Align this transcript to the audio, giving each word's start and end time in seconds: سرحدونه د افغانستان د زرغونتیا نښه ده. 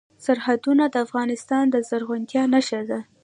سرحدونه 0.25 0.83
د 0.89 0.95
افغانستان 1.05 1.65
د 1.69 1.75
زرغونتیا 1.89 2.43
نښه 2.53 2.81
ده. 2.89 2.99